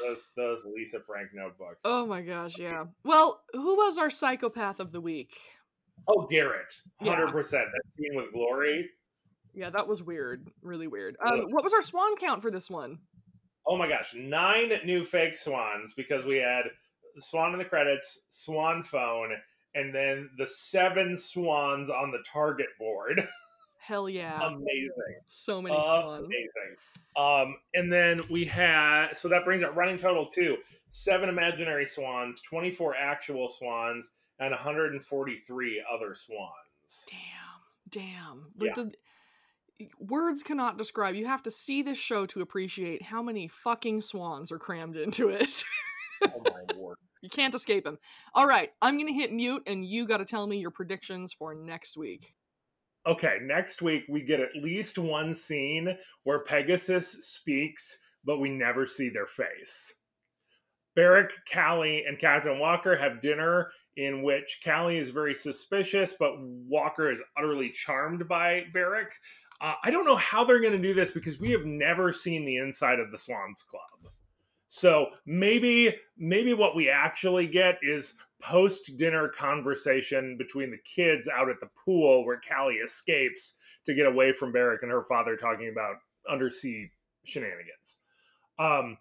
[0.00, 1.82] Those those Lisa Frank notebooks.
[1.84, 2.84] Oh my gosh, yeah.
[3.04, 5.38] Well, who was our psychopath of the week?
[6.08, 6.72] Oh, Garrett.
[7.00, 7.16] Yeah.
[7.16, 7.32] 100%.
[7.50, 8.88] That scene with Glory.
[9.54, 10.48] Yeah, that was weird.
[10.62, 11.16] Really weird.
[11.24, 12.98] Um, what was our swan count for this one?
[13.66, 16.64] Oh my gosh, nine new fake swans because we had
[17.18, 19.30] Swan in the credits, Swan phone,
[19.74, 23.26] and then the seven swans on the target board.
[23.78, 24.40] Hell yeah.
[24.46, 24.90] Amazing.
[25.28, 26.26] so many swans.
[26.26, 26.76] Amazing.
[27.16, 32.40] Um, and then we had so that brings our running total to seven imaginary swans,
[32.42, 37.04] 24 actual swans, and 143 other swans.
[37.08, 37.20] Damn.
[37.88, 38.46] Damn.
[38.58, 38.92] Like the
[39.98, 41.14] words cannot describe.
[41.14, 45.28] You have to see this show to appreciate how many fucking swans are crammed into
[45.28, 45.62] it.
[46.24, 46.96] Oh my word.
[47.22, 47.98] you can't escape them.
[48.34, 51.32] All right, I'm going to hit mute and you got to tell me your predictions
[51.32, 52.34] for next week.
[53.06, 58.86] Okay, next week we get at least one scene where Pegasus speaks, but we never
[58.86, 59.94] see their face.
[60.94, 63.70] Barrick, Callie, and Captain Walker have dinner
[64.00, 69.12] in which Callie is very suspicious, but Walker is utterly charmed by Barrick.
[69.60, 72.46] Uh, I don't know how they're going to do this because we have never seen
[72.46, 74.12] the inside of the Swans Club.
[74.68, 81.50] So maybe maybe what we actually get is post dinner conversation between the kids out
[81.50, 85.68] at the pool where Callie escapes to get away from Barrick and her father talking
[85.70, 85.96] about
[86.26, 86.90] undersea
[87.24, 87.96] shenanigans.
[88.58, 88.96] Um,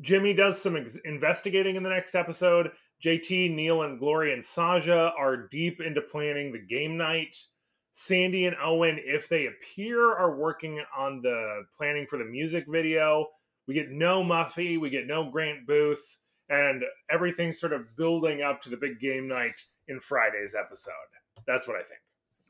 [0.00, 2.70] Jimmy does some ex- investigating in the next episode.
[3.02, 7.36] JT, Neil, and Glory and Saja are deep into planning the game night.
[7.92, 13.26] Sandy and Owen, if they appear, are working on the planning for the music video.
[13.66, 18.60] We get no Muffy, we get no Grant Booth, and everything's sort of building up
[18.62, 20.92] to the big game night in Friday's episode.
[21.46, 22.00] That's what I think.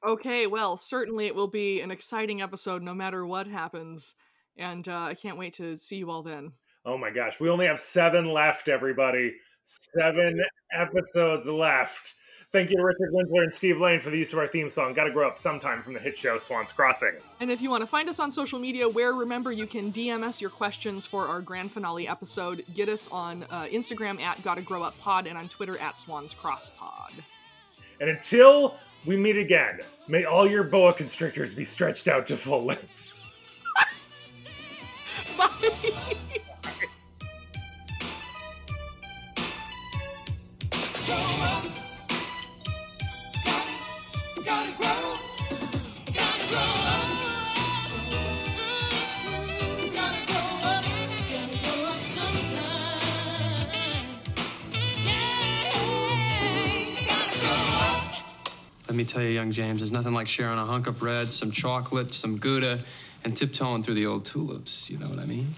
[0.04, 4.14] Okay, well, certainly it will be an exciting episode no matter what happens.
[4.56, 6.52] And uh, I can't wait to see you all then.
[6.84, 9.34] Oh my gosh, we only have seven left, everybody.
[9.64, 10.42] Seven
[10.72, 12.14] episodes left.
[12.52, 14.92] Thank you to Richard Winsler and Steve Lane for the use of our theme song,
[14.92, 17.12] Gotta Grow Up Sometime from the hit show Swans Crossing.
[17.38, 20.24] And if you want to find us on social media, where remember you can DM
[20.24, 24.62] us your questions for our grand finale episode, get us on uh, Instagram at Gotta
[24.62, 27.12] Grow Up Pod and on Twitter at Swans Cross Pod.
[28.00, 28.74] And until
[29.06, 33.06] we meet again, may all your boa constrictors be stretched out to full length.
[35.38, 36.16] Bye.
[58.88, 61.52] Let me tell you, young James, there's nothing like sharing a hunk of bread, some
[61.52, 62.80] chocolate, some Gouda,
[63.24, 64.90] and tiptoeing through the old tulips.
[64.90, 65.54] You know what I mean?